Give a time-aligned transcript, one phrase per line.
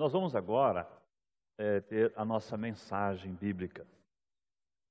[0.00, 0.90] Nós vamos agora
[1.58, 3.86] é, ter a nossa mensagem bíblica.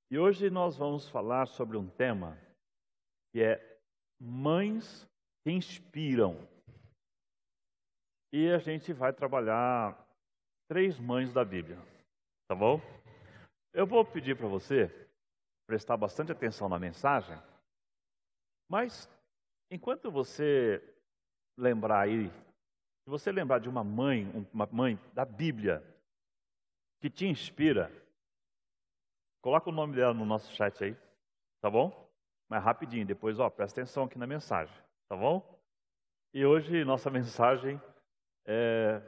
[0.08, 2.38] E hoje nós vamos falar sobre um tema
[3.32, 3.80] que é
[4.20, 5.04] mães
[5.42, 6.48] que inspiram.
[8.32, 9.98] E a gente vai trabalhar
[10.68, 11.78] três mães da Bíblia,
[12.46, 12.80] tá bom?
[13.74, 14.88] Eu vou pedir para você
[15.66, 17.36] prestar bastante atenção na mensagem,
[18.70, 19.10] mas
[19.72, 20.80] enquanto você
[21.58, 22.30] lembrar aí,
[23.02, 25.82] se você lembrar de uma mãe, uma mãe da Bíblia
[27.00, 27.90] que te inspira,
[29.40, 30.96] coloca o nome dela no nosso chat aí,
[31.60, 32.08] tá bom?
[32.48, 34.74] Mas rapidinho, depois, ó, presta atenção aqui na mensagem,
[35.08, 35.58] tá bom?
[36.34, 37.80] E hoje nossa mensagem
[38.46, 39.00] é,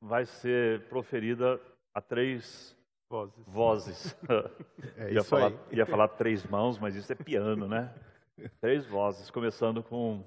[0.00, 1.60] vai ser proferida
[1.94, 2.76] a três
[3.08, 3.44] Vozes.
[3.46, 4.16] vozes.
[4.96, 5.76] É ia, isso falar, aí.
[5.76, 7.94] ia falar três mãos, mas isso é piano, né?
[8.60, 10.24] Três vozes, começando com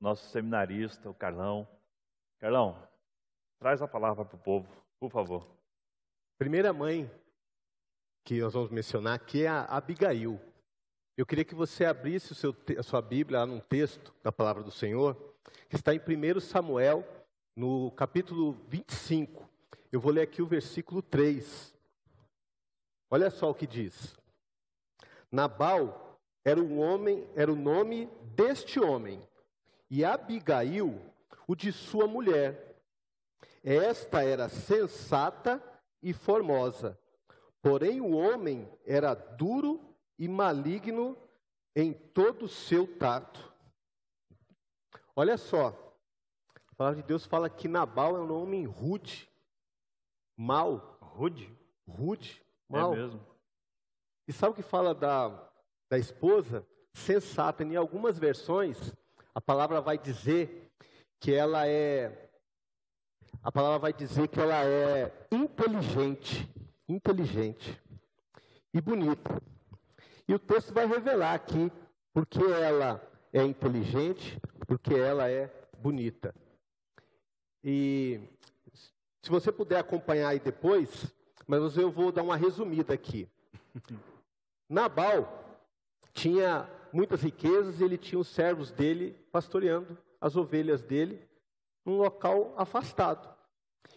[0.00, 1.68] nosso seminarista, o Carlão.
[2.38, 2.80] Carlão,
[3.58, 4.68] traz a palavra para o povo,
[5.00, 5.44] por favor.
[6.38, 7.10] Primeira mãe
[8.24, 10.40] que nós vamos mencionar aqui é a Abigail.
[11.16, 14.70] Eu queria que você abrisse seu a sua Bíblia lá num texto da palavra do
[14.70, 15.16] Senhor,
[15.68, 17.04] que está em 1 Samuel,
[17.56, 19.50] no capítulo 25.
[19.90, 21.74] Eu vou ler aqui o versículo 3.
[23.10, 24.16] Olha só o que diz.
[25.32, 29.20] Nabal era um homem, era o nome deste homem,
[29.90, 31.02] e Abigail
[31.48, 32.80] o de sua mulher.
[33.64, 35.60] Esta era sensata
[36.00, 36.96] e formosa.
[37.60, 39.80] Porém, o homem era duro
[40.18, 41.16] e maligno
[41.74, 43.52] em todo o seu tato.
[45.16, 45.68] Olha só,
[46.70, 49.28] a palavra de Deus fala que Nabal é um homem rude,
[50.36, 51.52] mau, Rude?
[51.88, 52.94] rude, É mau.
[52.94, 53.26] mesmo?
[54.28, 55.50] E sabe o que fala da,
[55.90, 56.64] da esposa?
[56.92, 57.64] Sensata.
[57.64, 58.94] Em algumas versões,
[59.34, 60.67] a palavra vai dizer
[61.20, 62.30] que ela é.
[63.42, 66.48] A palavra vai dizer que ela é inteligente.
[66.88, 67.80] Inteligente.
[68.72, 69.40] E bonita.
[70.26, 71.70] E o texto vai revelar aqui
[72.12, 73.00] porque ela
[73.32, 76.34] é inteligente, porque ela é bonita.
[77.62, 78.20] E
[79.22, 81.14] se você puder acompanhar aí depois,
[81.46, 83.28] mas eu vou dar uma resumida aqui.
[84.68, 85.44] Nabal
[86.12, 91.28] tinha muitas riquezas e ele tinha os servos dele pastoreando as ovelhas dele
[91.84, 93.36] num local afastado.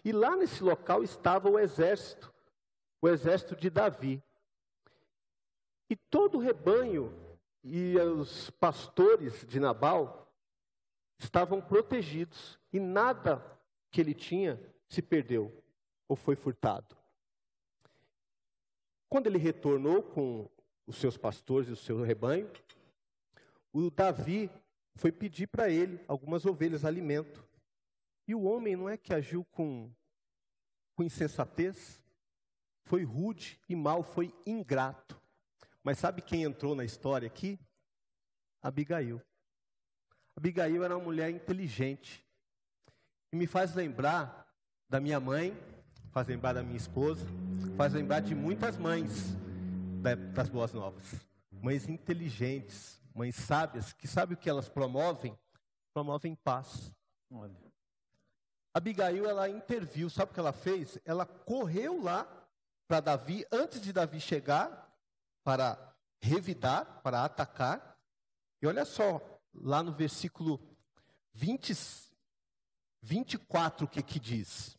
[0.03, 2.33] E lá nesse local estava o exército,
[3.01, 4.23] o exército de Davi.
[5.89, 7.13] E todo o rebanho
[7.63, 10.31] e os pastores de Nabal
[11.19, 13.45] estavam protegidos e nada
[13.91, 15.63] que ele tinha se perdeu
[16.07, 16.97] ou foi furtado.
[19.09, 20.49] Quando ele retornou com
[20.87, 22.49] os seus pastores e o seu rebanho,
[23.73, 24.49] o Davi
[24.95, 27.45] foi pedir para ele algumas ovelhas, alimento.
[28.27, 29.91] E o homem não é que agiu com,
[30.95, 32.01] com insensatez,
[32.85, 35.19] foi rude e mal, foi ingrato.
[35.83, 37.59] Mas sabe quem entrou na história aqui?
[38.61, 39.21] Abigail.
[40.35, 42.23] Abigail era uma mulher inteligente.
[43.31, 44.47] E me faz lembrar
[44.87, 45.57] da minha mãe,
[46.11, 47.25] faz lembrar da minha esposa,
[47.77, 49.33] faz lembrar de muitas mães
[50.01, 51.03] da- das boas novas.
[51.51, 55.37] Mães inteligentes, mães sábias, que sabe o que elas promovem?
[55.93, 56.91] Promovem paz.
[57.29, 57.71] Olha.
[58.73, 60.97] Abigail, ela interviu, sabe o que ela fez?
[61.03, 62.25] Ela correu lá
[62.87, 64.89] para Davi, antes de Davi chegar,
[65.43, 67.97] para revidar, para atacar.
[68.61, 69.21] E olha só,
[69.53, 70.59] lá no versículo
[71.33, 71.73] 20,
[73.01, 74.77] 24, o que que diz?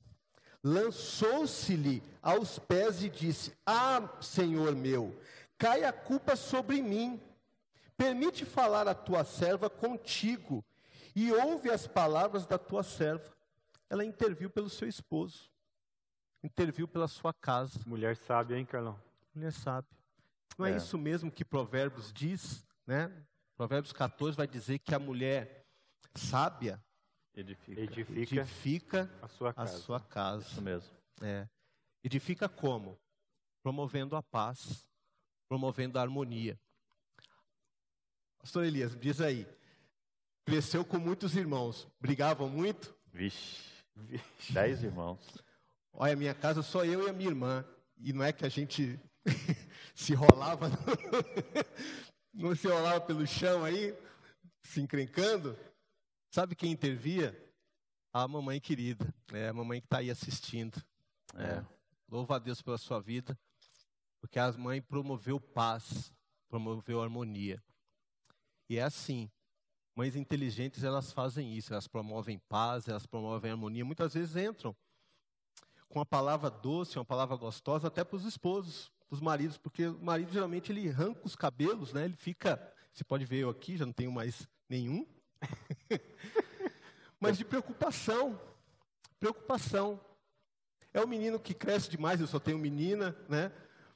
[0.62, 5.19] Lançou-se-lhe aos pés e disse: Ah, Senhor meu,
[5.59, 7.20] cai a culpa sobre mim.
[8.02, 10.64] Permite falar a tua serva contigo
[11.14, 13.32] e ouve as palavras da tua serva.
[13.88, 15.48] Ela interviu pelo seu esposo,
[16.42, 17.78] interviu pela sua casa.
[17.86, 19.00] Mulher sábia, hein, Carlão?
[19.32, 19.86] Mulher sabe.
[20.58, 20.72] Não é.
[20.72, 20.76] É.
[20.78, 23.08] isso mesmo que Provérbios diz, né?
[23.56, 25.64] Provérbios 14 vai dizer que a mulher
[26.16, 26.82] sábia
[27.36, 27.80] Edifica.
[27.80, 29.78] Edifica edifica a sua a casa.
[29.78, 30.42] sua casa.
[30.42, 30.90] Isso mesmo.
[31.20, 31.48] É.
[32.02, 32.98] Edifica como?
[33.62, 34.88] Promovendo a paz,
[35.48, 36.58] promovendo a harmonia.
[38.43, 39.47] Pastor Elias, diz aí.
[40.44, 42.93] Cresceu com muitos irmãos, brigavam muito?
[43.12, 43.62] Vixe.
[44.50, 45.21] Dez irmãos.
[45.93, 47.65] Olha, minha casa só eu e a minha irmã.
[47.99, 48.99] E não é que a gente
[49.94, 50.77] se rolava, não,
[52.50, 53.97] não se rolava pelo chão aí,
[54.61, 55.56] se encrencando.
[56.29, 57.39] Sabe quem intervia?
[58.12, 60.83] A mamãe querida, é a mamãe que está aí assistindo.
[61.35, 61.65] É.
[62.09, 63.39] Louva a Deus pela sua vida,
[64.21, 66.12] porque a mãe promoveu paz,
[66.49, 67.62] promoveu harmonia.
[68.72, 69.30] E é assim,
[69.94, 73.84] mães inteligentes elas fazem isso, elas promovem paz, elas promovem harmonia.
[73.84, 74.74] Muitas vezes entram
[75.90, 79.88] com uma palavra doce, uma palavra gostosa, até para os esposos, para os maridos, porque
[79.88, 82.06] o marido geralmente ele arranca os cabelos, né?
[82.06, 82.58] Ele fica,
[82.90, 85.06] você pode ver eu aqui, já não tenho mais nenhum,
[87.20, 88.40] mas de preocupação,
[89.20, 90.00] preocupação.
[90.94, 93.52] É o menino que cresce demais, eu só tenho menina, né?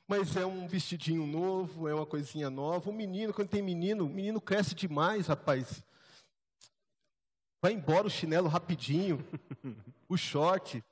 [0.08, 2.88] Mas é um vestidinho novo, é uma coisinha nova.
[2.88, 5.82] O menino, quando tem menino, o menino cresce demais, rapaz.
[7.61, 9.19] Vai embora o chinelo rapidinho,
[10.08, 10.85] o short.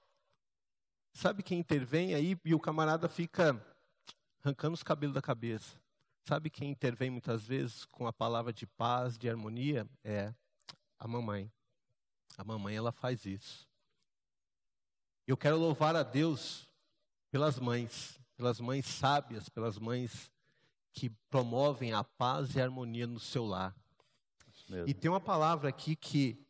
[1.12, 3.64] Sabe quem intervém aí e o camarada fica
[4.42, 5.78] arrancando os cabelos da cabeça?
[6.26, 9.86] Sabe quem intervém muitas vezes com a palavra de paz, de harmonia?
[10.02, 10.34] É
[10.98, 11.52] a mamãe.
[12.36, 13.68] A mamãe ela faz isso.
[15.26, 16.68] Eu quero louvar a Deus
[17.30, 20.30] pelas mães, pelas mães sábias, pelas mães
[20.92, 23.74] que promovem a paz e a harmonia no seu lar.
[24.86, 26.46] E tem uma palavra aqui que,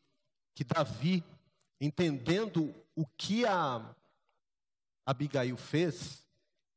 [0.55, 1.25] que Davi,
[1.81, 3.95] entendendo o que a
[5.05, 6.25] Abigail fez,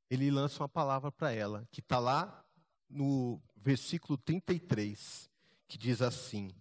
[0.09, 2.45] ele lança uma palavra para ela, que está lá
[2.89, 5.29] no versículo 33,
[5.67, 6.51] que diz assim: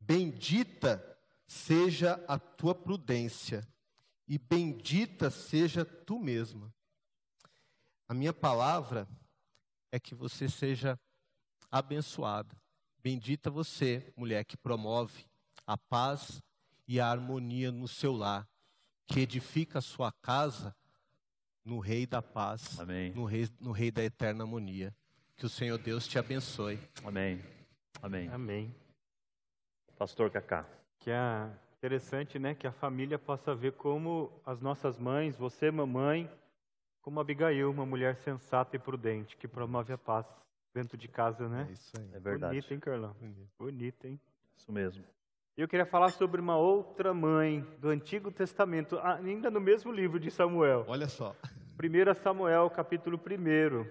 [0.00, 3.66] Bendita seja a tua prudência,
[4.26, 6.72] e bendita seja tu mesma.
[8.08, 9.06] A minha palavra
[9.92, 10.98] é que você seja
[11.70, 12.56] abençoada.
[13.02, 15.26] Bendita você, mulher que promove
[15.66, 16.42] a paz
[16.86, 18.48] e a harmonia no seu lar,
[19.06, 20.74] que edifica a sua casa
[21.62, 23.12] no Rei da Paz, Amém.
[23.12, 24.96] No, rei, no Rei da Eterna Harmonia.
[25.36, 26.80] Que o Senhor Deus te abençoe.
[27.04, 27.44] Amém.
[28.00, 28.28] Amém.
[28.30, 28.74] Amém.
[29.98, 30.66] Pastor Cacá.
[30.98, 32.54] Que é interessante, né?
[32.54, 36.28] Que a família possa ver como as nossas mães, você, mamãe,
[37.02, 40.26] como Abigail, uma mulher sensata e prudente, que promove a paz
[40.74, 41.66] dentro de casa, né?
[41.68, 42.10] É isso aí.
[42.12, 42.52] É verdade.
[42.54, 43.16] Bonito, hein, Carlão?
[43.58, 44.20] Bonito, hein?
[44.56, 45.04] Isso mesmo.
[45.56, 50.30] Eu queria falar sobre uma outra mãe do Antigo Testamento, ainda no mesmo livro de
[50.30, 50.84] Samuel.
[50.86, 51.34] Olha só.
[51.80, 53.84] 1 Samuel, capítulo 1,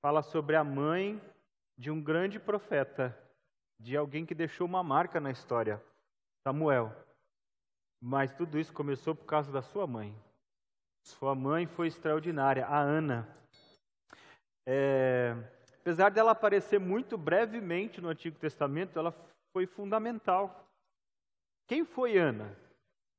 [0.00, 1.20] fala sobre a mãe
[1.76, 3.16] de um grande profeta,
[3.78, 5.82] de alguém que deixou uma marca na história,
[6.46, 6.94] Samuel.
[8.00, 10.14] Mas tudo isso começou por causa da sua mãe.
[11.02, 13.28] Sua mãe foi extraordinária, a Ana.
[14.66, 15.34] É,
[15.80, 19.12] apesar dela aparecer muito brevemente no Antigo Testamento, ela
[19.52, 20.68] foi fundamental.
[21.66, 22.56] Quem foi Ana?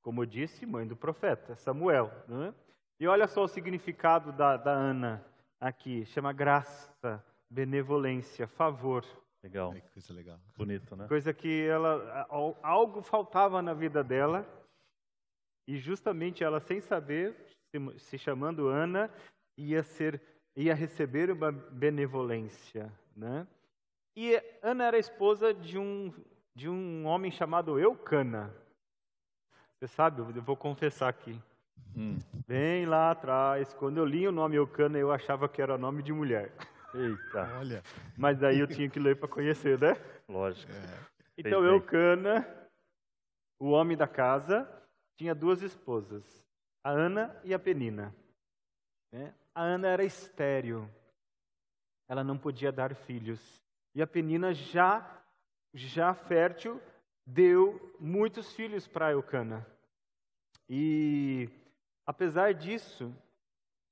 [0.02, 2.12] Como eu disse, mãe do profeta, Samuel.
[2.28, 2.54] Né?
[3.00, 5.24] E olha só o significado da, da Ana
[5.60, 9.06] aqui: chama graça, benevolência, favor.
[9.44, 9.74] Legal.
[9.74, 10.40] Que coisa legal.
[10.58, 11.08] Bonito, né?
[11.08, 12.26] Coisa que ela,
[12.62, 14.46] algo faltava na vida dela,
[15.68, 17.36] e justamente ela, sem saber,
[17.74, 19.10] se, se chamando Ana,
[19.58, 20.22] ia ser,
[20.56, 23.48] ia receber uma benevolência, né?
[24.16, 26.14] E Ana era esposa de um
[26.56, 28.54] de um homem chamado Eucana.
[29.80, 31.42] Você sabe, eu vou confessar aqui.
[31.98, 32.20] Hum.
[32.48, 36.14] Bem lá atrás, quando eu li o nome Eucana, eu achava que era nome de
[36.14, 36.54] mulher.
[36.94, 37.84] Eita, Olha.
[38.16, 39.98] Mas aí eu tinha que ler para conhecer, né?
[40.30, 40.72] lógico.
[40.72, 41.00] É.
[41.40, 41.64] Então.
[41.66, 42.48] Eucana,
[43.60, 44.70] o homem da casa,
[45.18, 46.43] tinha duas esposas,
[46.84, 48.14] a Ana e a Penina.
[49.12, 49.34] né?
[49.56, 50.90] A Ana era estéril,
[52.08, 53.64] ela não podia dar filhos.
[53.96, 55.24] E a Penina, já,
[55.74, 56.82] já fértil,
[57.26, 59.66] deu muitos filhos para Eucana.
[60.68, 61.50] E,
[62.06, 63.16] apesar disso,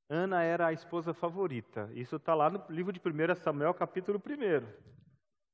[0.10, 1.90] Ana era a esposa favorita.
[1.94, 4.92] Isso está lá no livro de 1 Samuel, capítulo 1.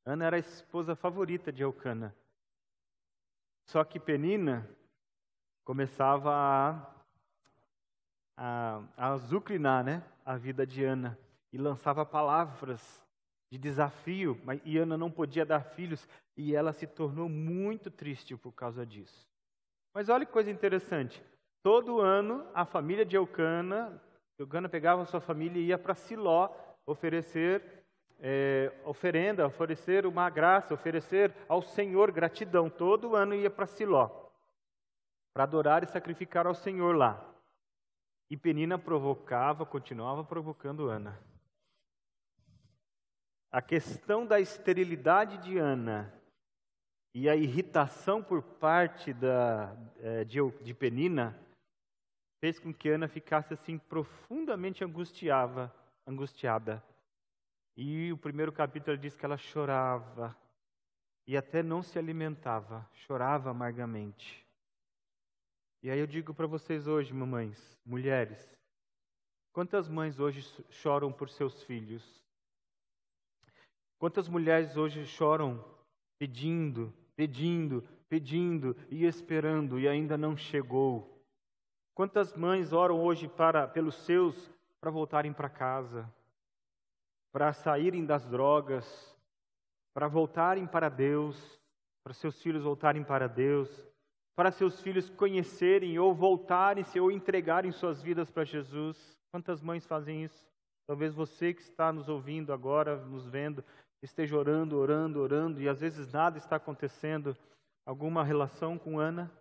[0.06, 2.16] Ana era a esposa favorita de Eucana.
[3.66, 4.68] Só que Penina
[5.66, 6.97] começava a,
[8.38, 11.18] a, a azucrinar né, a vida de Ana
[11.52, 13.04] e lançava palavras
[13.52, 18.52] de desafio, mas Ana não podia dar filhos e ela se tornou muito triste por
[18.52, 19.28] causa disso.
[19.94, 21.24] Mas olha que coisa interessante.
[21.64, 24.02] Todo ano a família de Eucana,
[24.38, 26.50] Eucana pegava sua família e ia para Siló
[26.86, 27.64] oferecer
[28.20, 32.70] é, oferenda, oferecer uma graça, oferecer ao Senhor gratidão.
[32.70, 34.28] Todo ano ia para Siló
[35.38, 37.24] para adorar e sacrificar ao Senhor lá.
[38.30, 41.18] E Penina provocava, continuava provocando Ana.
[43.52, 46.14] A questão da esterilidade de Ana
[47.14, 51.40] e a irritação por parte da, eh, de, de Penina
[52.40, 55.74] fez com que Ana ficasse assim profundamente angustiava,
[56.06, 56.84] angustiada.
[57.76, 60.36] E o primeiro capítulo diz que ela chorava
[61.26, 64.47] e até não se alimentava, chorava amargamente.
[65.84, 68.50] E aí eu digo para vocês hoje, mamães, mulheres,
[69.54, 72.24] quantas mães hoje choram por seus filhos?
[74.00, 75.64] Quantas mulheres hoje choram
[76.20, 81.24] pedindo, pedindo, pedindo e esperando e ainda não chegou?
[81.94, 86.12] Quantas mães oram hoje para pelos seus para voltarem para casa,
[87.32, 89.16] para saírem das drogas,
[89.94, 91.60] para voltarem para Deus,
[92.04, 93.70] para seus filhos voltarem para Deus,
[94.38, 99.18] para seus filhos conhecerem ou voltarem-se ou entregarem suas vidas para Jesus.
[99.32, 100.46] Quantas mães fazem isso?
[100.86, 103.66] Talvez você que está nos ouvindo agora, nos vendo,
[104.00, 107.36] esteja orando, orando, orando e às vezes nada está acontecendo.
[107.84, 109.32] Alguma relação com Ana?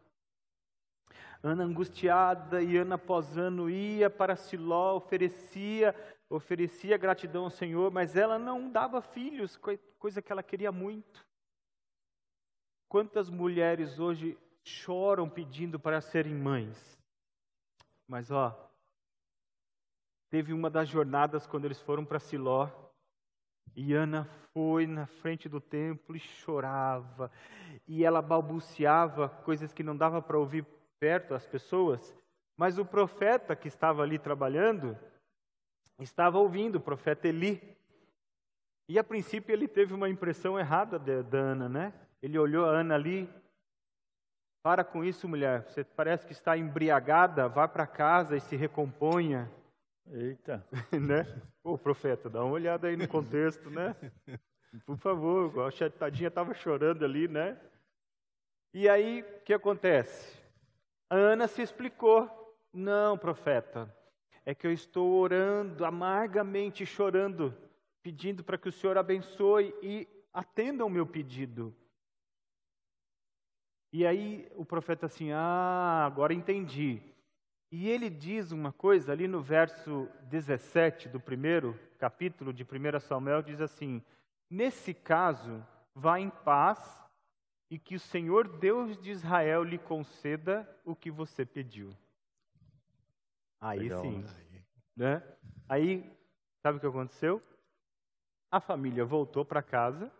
[1.42, 5.94] Ana angustiada e ano após ano ia para Siló, oferecia,
[6.30, 9.60] oferecia gratidão ao Senhor, mas ela não dava filhos,
[9.98, 11.26] coisa que ela queria muito.
[12.88, 16.98] Quantas mulheres hoje choram pedindo para serem mães?
[18.08, 18.54] Mas ó,
[20.28, 22.68] teve uma das jornadas quando eles foram para Siló,
[23.76, 27.30] e Ana foi na frente do templo e chorava,
[27.86, 30.66] e ela balbuciava coisas que não dava para ouvir
[30.98, 32.16] perto as pessoas,
[32.56, 34.98] mas o profeta que estava ali trabalhando
[36.00, 37.76] estava ouvindo, o profeta Eli.
[38.88, 41.92] E a princípio ele teve uma impressão errada da Ana, né?
[42.22, 43.28] Ele olhou a Ana ali,
[44.66, 49.48] para com isso, mulher, você parece que está embriagada, vá para casa e se recomponha.
[50.10, 50.66] Eita.
[50.90, 51.40] né?
[51.62, 53.94] Ô, profeta, dá uma olhada aí no contexto, né?
[54.84, 57.56] Por favor, a tadinha estava chorando ali, né?
[58.74, 60.36] E aí, o que acontece?
[61.08, 62.28] A Ana se explicou.
[62.72, 63.88] Não, profeta,
[64.44, 67.56] é que eu estou orando, amargamente chorando,
[68.02, 71.72] pedindo para que o Senhor abençoe e atenda o meu pedido.
[73.92, 77.00] E aí o profeta assim, ah, agora entendi.
[77.70, 83.42] E ele diz uma coisa ali no verso 17 do primeiro capítulo de 1 Samuel,
[83.42, 84.02] diz assim:
[84.48, 85.64] Nesse caso,
[85.94, 87.04] vá em paz
[87.70, 91.90] e que o Senhor Deus de Israel lhe conceda o que você pediu.
[93.60, 94.24] Aí Legal, sim.
[94.96, 95.22] Né?
[95.68, 96.08] Aí,
[96.62, 97.42] sabe o que aconteceu?
[98.50, 100.12] A família voltou para casa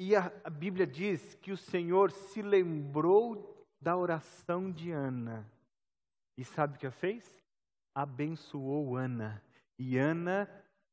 [0.00, 5.46] e a, a Bíblia diz que o Senhor se lembrou da oração de Ana.
[6.38, 7.44] E sabe o que fez?
[7.94, 9.44] Abençoou Ana.
[9.78, 10.48] E Ana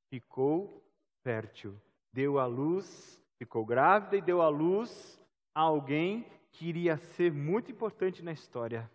[0.10, 0.84] ficou
[1.24, 1.80] fértil.
[2.12, 5.18] Deu à luz, ficou grávida e deu à luz
[5.56, 8.92] a alguém que iria ser muito importante na história.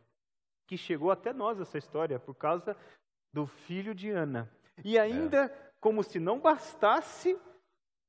[0.66, 2.76] Que chegou até nós essa história por causa
[3.32, 4.46] do filho de Ana.
[4.84, 5.72] E ainda, é.
[5.80, 7.34] como se não bastasse,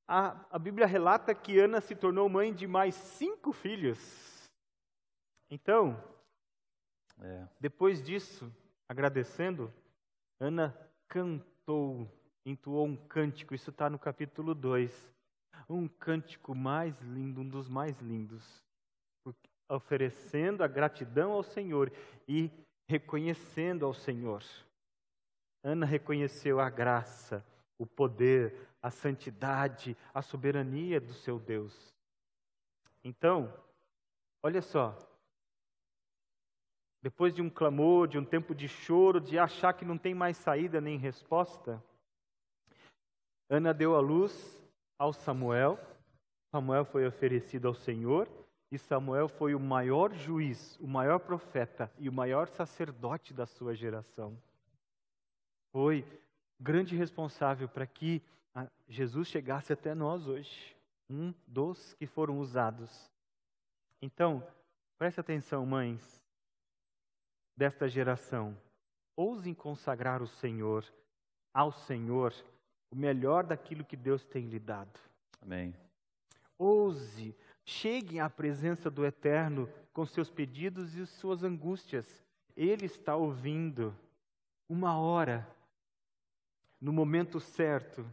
[0.08, 4.00] a, a Bíblia relata que Ana se tornou mãe de mais cinco filhos.
[5.50, 6.02] Então,
[7.22, 7.48] é.
[7.60, 8.52] depois disso,
[8.88, 9.74] agradecendo,
[10.40, 10.76] Ana
[11.08, 12.10] cantou,
[12.46, 15.14] entoou um cântico, isso está no capítulo 2.
[15.70, 18.62] Um cântico mais lindo, um dos mais lindos,
[19.70, 21.92] oferecendo a gratidão ao Senhor
[22.28, 22.52] e
[22.88, 24.44] reconhecendo ao Senhor.
[25.64, 27.46] Ana reconheceu a graça,
[27.78, 31.74] o poder, a santidade, a soberania do seu Deus.
[33.02, 33.52] Então,
[34.44, 34.94] olha só.
[37.02, 40.36] Depois de um clamor, de um tempo de choro, de achar que não tem mais
[40.36, 41.82] saída nem resposta,
[43.50, 44.62] Ana deu a luz
[44.98, 45.80] ao Samuel.
[46.52, 48.28] Samuel foi oferecido ao Senhor
[48.72, 53.76] e Samuel foi o maior juiz, o maior profeta e o maior sacerdote da sua
[53.76, 54.38] geração.
[55.72, 56.06] Foi
[56.60, 58.22] grande responsável para que
[58.88, 60.76] Jesus chegasse até nós hoje,
[61.10, 63.10] um dos que foram usados.
[64.02, 64.46] Então,
[64.98, 66.22] preste atenção, mães
[67.56, 68.58] desta geração,
[69.16, 70.86] ousem consagrar o Senhor,
[71.54, 72.34] ao Senhor,
[72.92, 75.00] o melhor daquilo que Deus tem lhe dado.
[75.42, 75.74] Amém.
[76.58, 82.24] Ouse, cheguem à presença do Eterno com seus pedidos e suas angústias.
[82.56, 83.96] Ele está ouvindo.
[84.70, 85.48] Uma hora
[86.84, 88.06] no momento certo,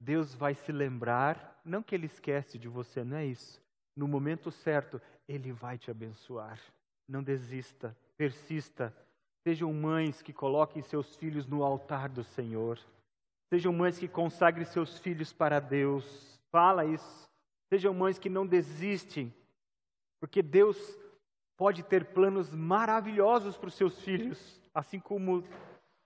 [0.00, 3.62] Deus vai se lembrar, não que Ele esquece de você, não é isso.
[3.94, 4.98] No momento certo,
[5.28, 6.58] Ele vai te abençoar.
[7.06, 8.96] Não desista, persista.
[9.46, 12.80] Sejam mães que coloquem seus filhos no altar do Senhor.
[13.52, 16.40] Sejam mães que consagrem seus filhos para Deus.
[16.50, 17.28] Fala isso.
[17.68, 19.34] Sejam mães que não desistem,
[20.18, 20.78] porque Deus
[21.58, 25.44] pode ter planos maravilhosos para os seus filhos, assim como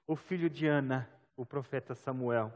[0.05, 2.53] o filho de Ana o profeta Samuel.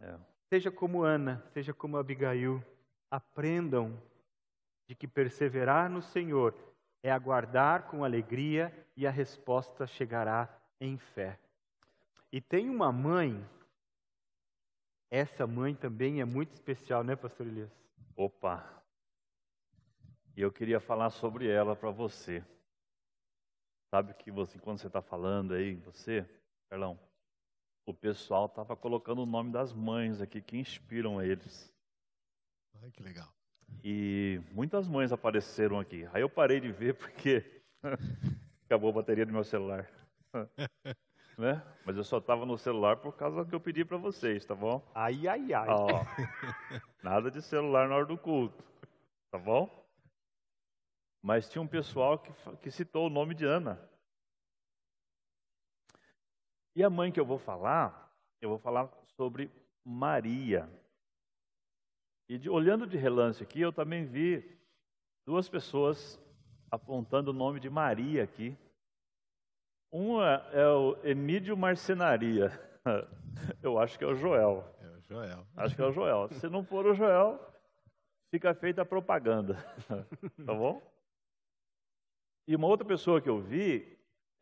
[0.00, 0.16] É.
[0.48, 2.62] Seja como Ana, seja como Abigail,
[3.10, 4.00] aprendam
[4.86, 6.54] de que perseverar no Senhor
[7.02, 10.48] é aguardar com alegria e a resposta chegará
[10.80, 11.38] em fé.
[12.32, 13.44] E tem uma mãe,
[15.10, 17.70] essa mãe também é muito especial, né, pastor Elias?
[18.16, 18.82] Opa!
[20.36, 22.44] E eu queria falar sobre ela para você.
[23.90, 26.28] Sabe que você, quando você está falando aí, você,
[26.68, 26.98] Carlão,
[27.86, 31.72] o pessoal estava colocando o nome das mães aqui que inspiram eles.
[32.82, 33.28] Ai, que legal.
[33.82, 36.08] E muitas mães apareceram aqui.
[36.12, 37.62] Aí eu parei de ver porque
[38.64, 39.88] acabou a bateria do meu celular.
[41.38, 41.62] né?
[41.84, 44.82] Mas eu só estava no celular por causa que eu pedi para vocês, tá bom?
[44.94, 45.68] Ai, ai, ai.
[45.68, 45.86] Ó,
[47.02, 48.64] nada de celular na hora do culto,
[49.30, 49.84] tá bom?
[51.22, 53.80] Mas tinha um pessoal que, que citou o nome de Ana.
[56.76, 59.50] E a mãe que eu vou falar, eu vou falar sobre
[59.84, 60.68] Maria.
[62.28, 64.58] E de, olhando de relance aqui, eu também vi
[65.26, 66.20] duas pessoas
[66.70, 68.56] apontando o nome de Maria aqui.
[69.92, 72.50] Uma é o Emílio Marcenaria.
[73.62, 74.64] Eu acho que é o Joel.
[74.80, 75.46] É o Joel.
[75.56, 76.28] Acho que é o Joel.
[76.30, 77.38] Se não for o Joel,
[78.30, 79.56] fica feita a propaganda.
[80.44, 80.82] Tá bom?
[82.46, 83.93] E uma outra pessoa que eu vi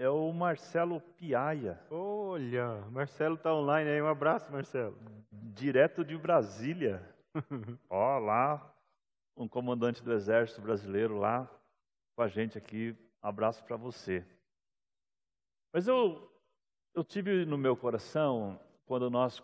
[0.03, 4.03] é o Marcelo Piaia, Olha, Marcelo está online aí.
[4.03, 4.99] Um abraço, Marcelo.
[5.31, 7.01] direto de Brasília.
[7.89, 8.75] Ó, lá,
[9.37, 11.49] um comandante do Exército Brasileiro lá
[12.17, 12.97] com a gente aqui.
[13.23, 14.27] Um abraço para você.
[15.73, 16.29] Mas eu,
[16.95, 19.41] eu tive no meu coração, quando nós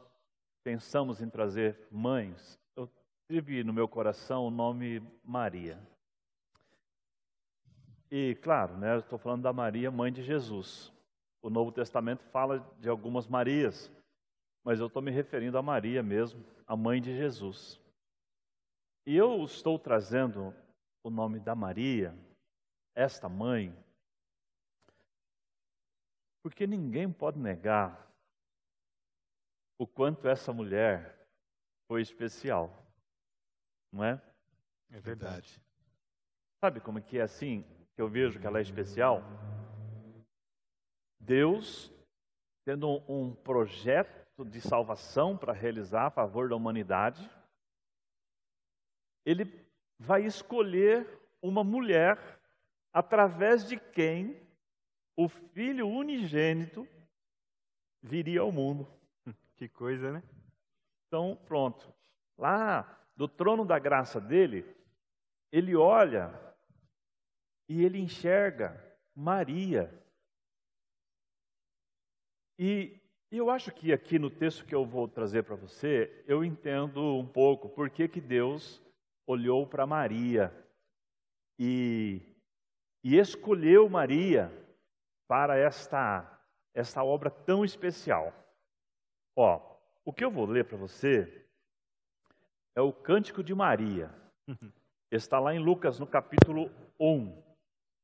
[0.65, 2.91] pensamos em trazer mães, eu
[3.31, 5.79] tive no meu coração o nome Maria.
[8.11, 10.93] E, claro, né, eu estou falando da Maria, mãe de Jesus.
[11.43, 13.91] O Novo Testamento fala de algumas Marias,
[14.65, 17.81] mas eu estou me referindo a Maria mesmo, a mãe de Jesus.
[19.07, 20.55] E eu estou trazendo
[21.03, 22.15] o nome da Maria,
[22.95, 23.75] esta mãe,
[26.43, 28.11] porque ninguém pode negar
[29.79, 31.27] o quanto essa mulher
[31.87, 32.71] foi especial,
[33.93, 34.21] não é?
[34.91, 35.61] É Verdade.
[36.61, 37.65] Sabe como que é assim
[37.99, 39.25] que eu vejo que ela é especial?
[41.19, 41.93] Deus
[42.65, 47.29] tendo um, projeto de salvação para realizar a favor da humanidade,
[49.27, 49.53] ele
[49.99, 51.09] vai escolher
[51.43, 52.41] uma mulher
[52.93, 54.41] através de quem
[55.17, 56.87] o filho unigênito
[58.01, 58.87] viria ao mundo.
[59.57, 60.23] Que coisa, né?
[61.09, 61.93] Então, pronto.
[62.37, 64.65] Lá do trono da graça dele,
[65.51, 66.48] ele olha
[67.69, 68.83] e ele enxerga
[69.15, 69.93] Maria.
[72.59, 72.99] E
[73.31, 77.27] eu acho que aqui no texto que eu vou trazer para você, eu entendo um
[77.27, 78.83] pouco por que, que Deus
[79.27, 80.53] olhou para Maria
[81.59, 82.23] e,
[83.05, 84.51] e escolheu Maria
[85.29, 86.41] para esta,
[86.75, 88.33] esta obra tão especial.
[89.37, 89.61] Ó,
[90.05, 91.47] o que eu vou ler para você
[92.75, 94.11] é o Cântico de Maria.
[95.11, 97.48] Está lá em Lucas, no capítulo 1,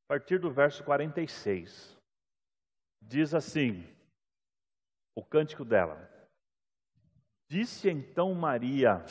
[0.05, 1.97] a partir do verso 46.
[3.01, 3.83] Diz assim:
[5.15, 6.11] o cântico dela.
[7.47, 9.03] Disse então Maria: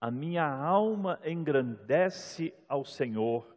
[0.00, 3.56] A minha alma engrandece ao Senhor,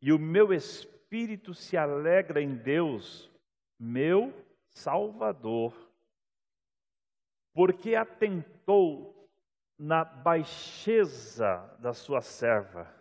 [0.00, 3.30] e o meu espírito se alegra em Deus,
[3.78, 4.32] meu
[4.68, 5.74] Salvador,
[7.52, 9.28] porque atentou
[9.76, 12.99] na baixeza da sua serva.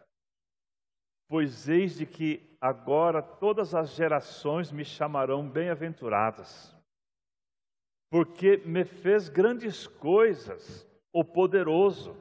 [1.29, 6.75] Pois eis de que agora todas as gerações me chamarão bem-aventuradas,
[8.09, 12.17] porque me fez grandes coisas, o poderoso,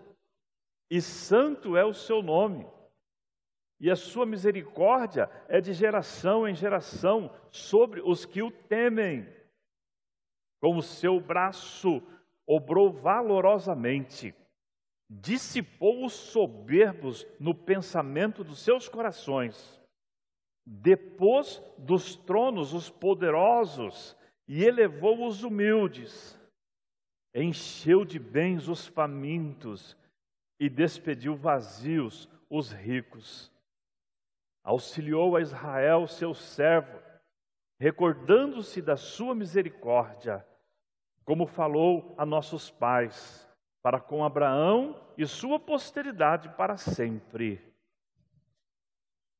[0.91, 2.67] e santo é o seu nome.
[3.81, 9.27] E a sua misericórdia é de geração em geração sobre os que o temem.
[10.61, 12.03] Com o seu braço
[12.47, 14.35] obrou valorosamente
[15.09, 19.81] dissipou os soberbos no pensamento dos seus corações,
[20.67, 24.17] depôs dos tronos os poderosos
[24.47, 26.39] e elevou os humildes,
[27.35, 29.97] encheu de bens os famintos
[30.61, 33.51] e despediu vazios os ricos.
[34.63, 37.01] Auxiliou a Israel, seu servo,
[37.81, 40.47] recordando-se da sua misericórdia,
[41.25, 43.48] como falou a nossos pais
[43.89, 47.59] para com Abraão e sua posteridade para sempre.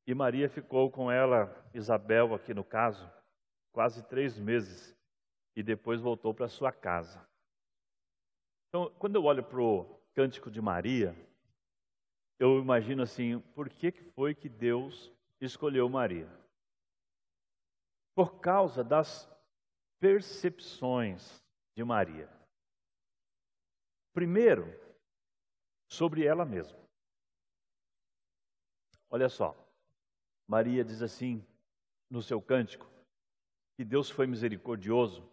[0.07, 3.07] E Maria ficou com ela, Isabel, aqui no caso,
[3.71, 4.97] quase três meses,
[5.55, 7.23] e depois voltou para sua casa.
[8.67, 9.85] Então, quando eu olho para o
[10.15, 11.15] cântico de Maria,
[12.39, 16.27] eu imagino assim: por que, foi que Deus escolheu Maria?
[18.15, 19.31] Por causa das
[19.99, 21.39] percepções
[21.75, 22.38] de Maria.
[24.19, 24.65] Primeiro,
[25.89, 26.77] sobre ela mesma.
[29.09, 29.55] Olha só,
[30.45, 31.41] Maria diz assim:
[32.11, 32.85] no seu cântico
[33.77, 35.25] que Deus foi misericordioso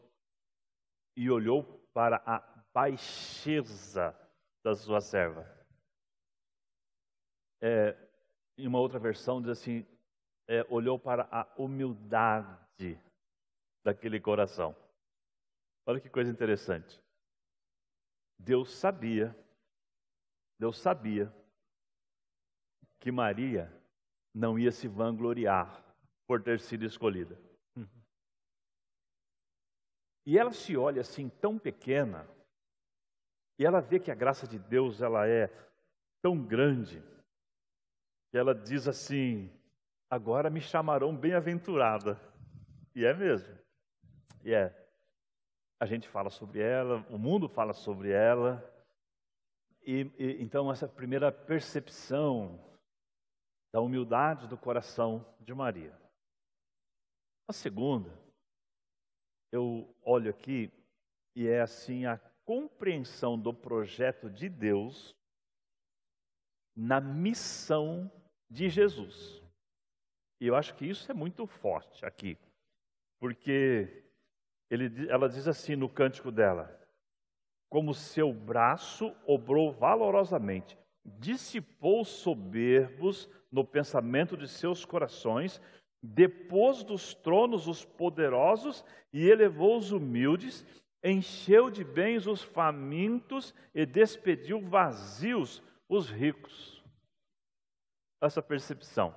[1.17, 2.39] e olhou para a
[2.73, 4.15] baixeza
[4.63, 5.45] da sua serva.
[7.61, 7.99] É,
[8.57, 9.85] em uma outra versão diz assim,
[10.47, 12.97] é, olhou para a humildade
[13.85, 14.77] daquele coração.
[15.85, 17.05] Olha que coisa interessante.
[18.39, 19.37] Deus sabia,
[20.59, 21.33] Deus sabia
[23.01, 23.73] que Maria
[24.35, 25.83] não ia se vangloriar
[26.27, 27.39] por ter sido escolhida.
[30.27, 32.29] E ela se olha assim tão pequena,
[33.59, 35.47] e ela vê que a graça de Deus ela é
[36.21, 37.01] tão grande,
[38.31, 39.51] que ela diz assim:
[40.11, 42.21] agora me chamarão bem-aventurada.
[42.95, 43.57] E é mesmo.
[44.43, 44.86] E é.
[45.79, 48.65] A gente fala sobre ela, o mundo fala sobre ela.
[49.83, 52.59] E, e então essa primeira percepção
[53.73, 55.95] da humildade do coração de Maria.
[57.49, 58.11] A segunda,
[59.53, 60.73] eu olho aqui
[61.35, 65.15] e é assim a compreensão do projeto de Deus
[66.75, 68.11] na missão
[68.49, 69.43] de Jesus.
[70.41, 72.39] E eu acho que isso é muito forte aqui,
[73.19, 74.06] porque
[74.71, 76.77] ele, ela diz assim no cântico dela:
[77.69, 85.61] como seu braço obrou valorosamente, dissipou soberbos no pensamento de seus corações,
[86.03, 90.65] depôs dos tronos os poderosos e elevou os humildes,
[91.03, 96.83] encheu de bens os famintos e despediu vazios os ricos.
[98.21, 99.15] Essa percepção.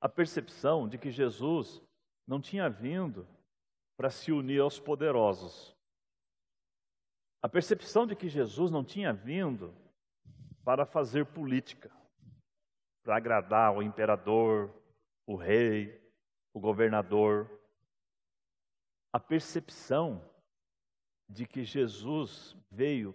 [0.00, 1.80] A percepção de que Jesus
[2.26, 3.26] não tinha vindo
[3.96, 5.76] para se unir aos poderosos.
[7.42, 9.74] A percepção de que Jesus não tinha vindo
[10.64, 11.90] para fazer política
[13.02, 14.72] para agradar o imperador,
[15.26, 16.00] o rei,
[16.54, 17.50] o governador.
[19.12, 20.24] A percepção
[21.28, 23.14] de que Jesus veio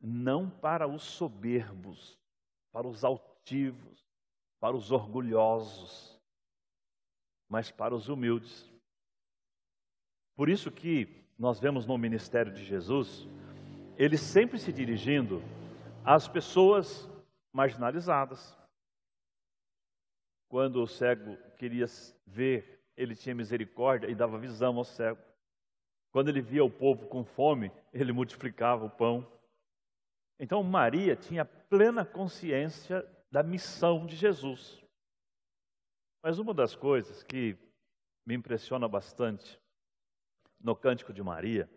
[0.00, 2.18] não para os soberbos,
[2.72, 4.04] para os altivos,
[4.60, 6.20] para os orgulhosos,
[7.48, 8.72] mas para os humildes.
[10.36, 13.28] Por isso que nós vemos no ministério de Jesus,
[13.96, 15.42] ele sempre se dirigindo
[16.04, 17.08] às pessoas
[17.52, 18.56] marginalizadas,
[20.48, 21.86] quando o cego queria
[22.26, 25.20] ver, ele tinha misericórdia e dava visão ao cego.
[26.12, 29.26] Quando ele via o povo com fome, ele multiplicava o pão.
[30.38, 34.80] Então Maria tinha plena consciência da missão de Jesus.
[36.22, 37.56] Mas uma das coisas que
[38.24, 39.60] me impressiona bastante
[40.64, 41.68] no Cântico de Maria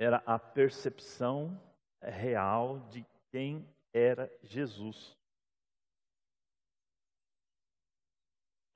[0.00, 1.60] era a percepção
[2.00, 5.16] real de quem era Jesus.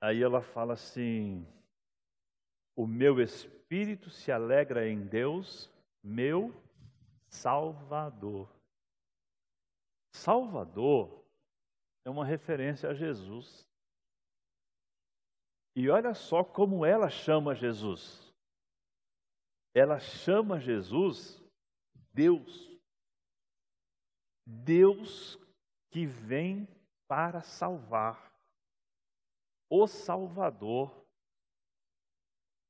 [0.01, 1.47] Aí ela fala assim:
[2.75, 5.71] O meu espírito se alegra em Deus,
[6.03, 6.53] meu
[7.29, 8.49] Salvador.
[10.13, 11.23] Salvador
[12.05, 13.65] é uma referência a Jesus.
[15.75, 18.22] E olha só como ela chama Jesus.
[19.73, 21.43] Ela chama Jesus
[22.13, 22.71] Deus.
[24.45, 25.39] Deus
[25.91, 26.67] que vem
[27.07, 28.31] para salvar
[29.69, 31.05] o Salvador.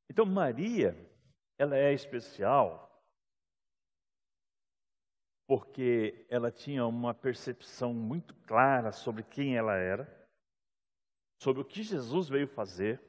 [0.10, 0.96] Então, Maria,
[1.58, 2.90] ela é especial
[5.48, 10.08] porque ela tinha uma percepção muito clara sobre quem ela era,
[11.42, 13.02] sobre o que Jesus veio fazer,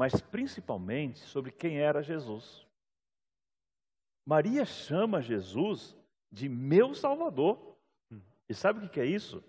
[0.00, 2.66] mas principalmente sobre quem era Jesus.
[4.24, 5.94] Maria chama Jesus
[6.32, 7.76] de meu Salvador.
[8.48, 9.44] E sabe o que é isso?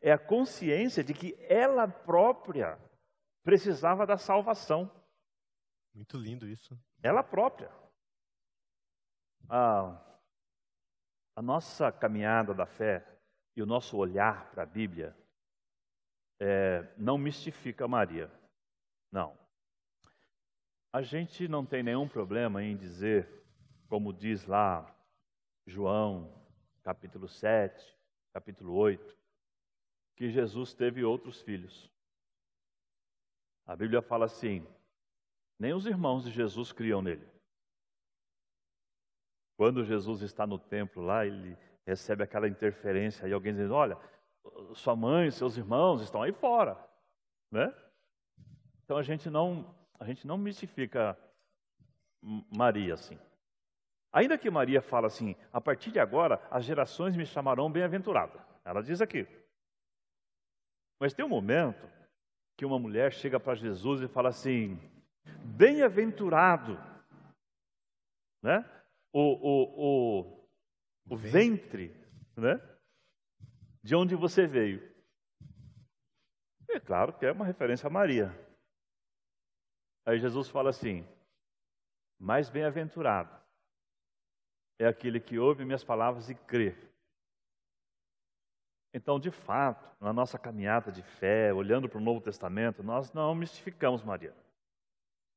[0.00, 2.78] É a consciência de que ela própria
[3.42, 4.88] precisava da salvação.
[5.92, 6.78] Muito lindo isso.
[7.02, 7.68] Ela própria.
[9.48, 10.00] A,
[11.34, 13.04] a nossa caminhada da fé
[13.56, 15.16] e o nosso olhar para a Bíblia
[16.40, 18.30] é, não mistifica Maria.
[19.10, 19.47] Não.
[20.92, 23.28] A gente não tem nenhum problema em dizer,
[23.88, 24.94] como diz lá
[25.66, 26.32] João,
[26.82, 27.96] capítulo 7,
[28.32, 29.16] capítulo 8,
[30.16, 31.90] que Jesus teve outros filhos.
[33.66, 34.66] A Bíblia fala assim:
[35.58, 37.28] nem os irmãos de Jesus criam nele.
[39.56, 43.98] Quando Jesus está no templo lá, ele recebe aquela interferência e alguém diz: Olha,
[44.74, 46.78] sua mãe, seus irmãos estão aí fora,
[47.50, 47.74] né?
[48.84, 51.18] Então a gente não, a gente não mistifica
[52.22, 53.18] Maria assim.
[54.12, 58.44] Ainda que Maria fala assim: a partir de agora as gerações me chamarão bem-aventurada.
[58.64, 59.26] Ela diz aqui:
[61.00, 61.88] mas tem um momento
[62.56, 64.78] que uma mulher chega para Jesus e fala assim:
[65.44, 66.76] bem-aventurado,
[68.42, 68.64] né?
[69.12, 70.48] O, o, o,
[71.10, 71.94] o ventre,
[72.36, 72.60] né?
[73.82, 74.86] De onde você veio.
[76.68, 78.47] É claro que é uma referência a Maria.
[80.08, 81.06] Aí Jesus fala assim:
[82.18, 83.30] mais bem-aventurado
[84.78, 86.74] é aquele que ouve minhas palavras e crê.
[88.94, 93.34] Então, de fato, na nossa caminhada de fé, olhando para o Novo Testamento, nós não
[93.34, 94.34] mistificamos Maria.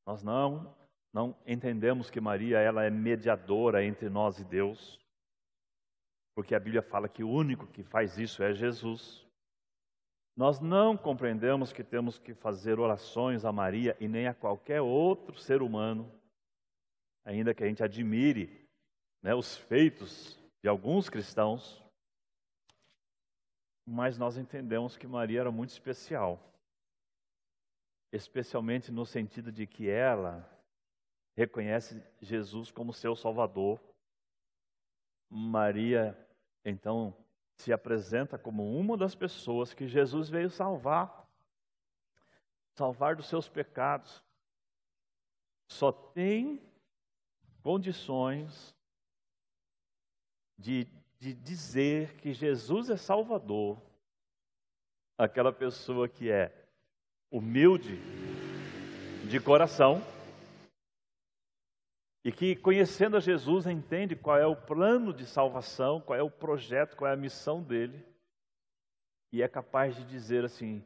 [0.07, 0.73] Nós não
[1.13, 4.97] não entendemos que Maria ela é mediadora entre nós e Deus.
[6.33, 9.27] Porque a Bíblia fala que o único que faz isso é Jesus.
[10.35, 15.37] Nós não compreendemos que temos que fazer orações a Maria e nem a qualquer outro
[15.37, 16.11] ser humano,
[17.25, 18.67] ainda que a gente admire
[19.21, 21.83] né, os feitos de alguns cristãos,
[23.85, 26.39] mas nós entendemos que Maria era muito especial,
[28.11, 30.47] especialmente no sentido de que ela
[31.35, 33.81] reconhece Jesus como seu Salvador.
[35.29, 36.17] Maria,
[36.63, 37.15] então,
[37.61, 41.21] se apresenta como uma das pessoas que Jesus veio salvar
[42.73, 44.23] salvar dos seus pecados.
[45.67, 46.61] Só tem
[47.61, 48.75] condições
[50.57, 50.87] de,
[51.19, 53.79] de dizer que Jesus é Salvador,
[55.17, 56.51] aquela pessoa que é
[57.29, 57.99] humilde
[59.29, 60.01] de coração
[62.23, 66.29] e que, conhecendo a Jesus, entende qual é o plano de salvação, qual é o
[66.29, 68.05] projeto, qual é a missão dele,
[69.31, 70.85] e é capaz de dizer assim: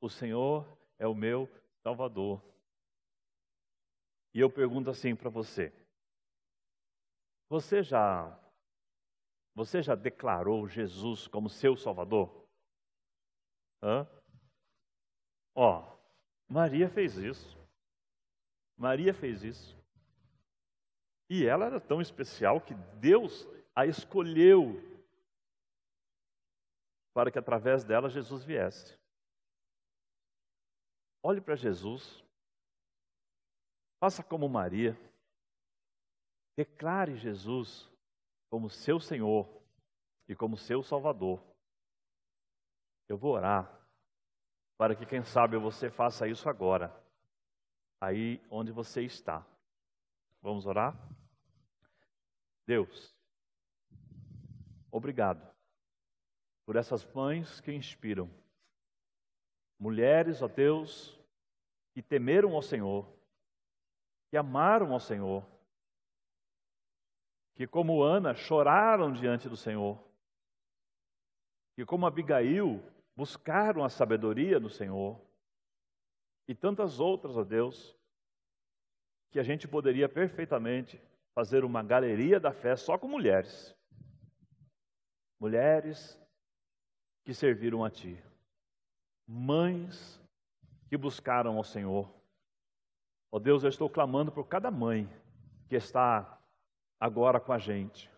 [0.00, 0.66] O Senhor
[0.98, 1.48] é o meu
[1.82, 2.42] Salvador.
[4.34, 5.72] E eu pergunto assim para você:
[7.48, 8.38] Você já
[9.54, 12.48] você já declarou Jesus como seu Salvador?
[13.82, 14.08] Hã?
[15.54, 15.96] Ó,
[16.48, 17.58] Maria fez isso.
[18.76, 19.81] Maria fez isso.
[21.34, 24.78] E ela era tão especial que Deus a escolheu
[27.14, 29.00] para que através dela Jesus viesse.
[31.22, 32.22] Olhe para Jesus.
[33.98, 34.94] Faça como Maria.
[36.54, 37.88] Declare Jesus
[38.50, 39.48] como seu Senhor
[40.28, 41.42] e como seu Salvador.
[43.08, 43.74] Eu vou orar
[44.76, 46.94] para que, quem sabe, você faça isso agora,
[47.98, 49.46] aí onde você está.
[50.42, 50.94] Vamos orar?
[52.66, 53.14] Deus,
[54.90, 55.52] obrigado
[56.64, 58.30] por essas mães que inspiram.
[59.78, 61.18] Mulheres, ó Deus,
[61.92, 63.06] que temeram ao Senhor,
[64.30, 65.44] que amaram ao Senhor,
[67.54, 70.02] que como Ana choraram diante do Senhor,
[71.74, 72.82] que como Abigail
[73.16, 75.20] buscaram a sabedoria do Senhor,
[76.48, 77.96] e tantas outras, ó Deus,
[79.30, 81.00] que a gente poderia perfeitamente
[81.34, 83.74] fazer uma galeria da fé só com mulheres.
[85.40, 86.20] Mulheres
[87.24, 88.22] que serviram a Ti.
[89.26, 90.20] Mães
[90.88, 92.06] que buscaram ao Senhor.
[93.30, 95.08] Ó oh Deus, eu estou clamando por cada mãe
[95.68, 96.38] que está
[97.00, 98.10] agora com a gente.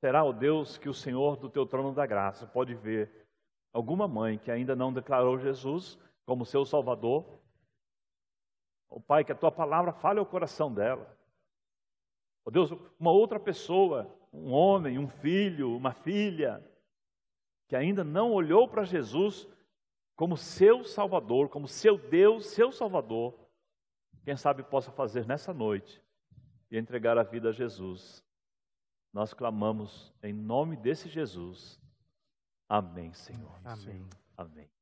[0.00, 3.28] Será, ó oh Deus, que o Senhor do teu trono da graça pode ver
[3.72, 7.43] alguma mãe que ainda não declarou Jesus como seu Salvador
[8.88, 11.16] Oh, Pai, que a tua palavra fale ao coração dela.
[12.44, 16.62] Oh, Deus, uma outra pessoa, um homem, um filho, uma filha,
[17.68, 19.48] que ainda não olhou para Jesus
[20.16, 23.34] como seu Salvador, como seu Deus, seu Salvador,
[24.24, 26.02] quem sabe possa fazer nessa noite
[26.70, 28.24] e entregar a vida a Jesus.
[29.12, 31.80] Nós clamamos em nome desse Jesus.
[32.68, 33.60] Amém, Senhor.
[33.64, 34.04] Amém.
[34.36, 34.73] Amém.